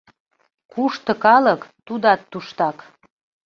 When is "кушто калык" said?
0.71-1.61